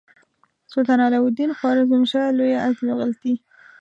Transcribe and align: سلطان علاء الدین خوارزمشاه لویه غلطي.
سلطان 0.71 0.99
علاء 1.07 1.21
الدین 1.29 1.51
خوارزمشاه 1.59 2.27
لویه 2.37 2.61
غلطي. 2.99 3.33